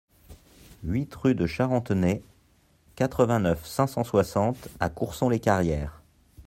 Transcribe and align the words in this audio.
huit 0.83 1.13
rue 1.13 1.35
de 1.35 1.45
Charentenay, 1.45 2.23
quatre-vingt-neuf, 2.95 3.67
cinq 3.67 3.85
cent 3.85 4.03
soixante 4.03 4.67
à 4.79 4.89
Courson-les-Carrières 4.89 6.01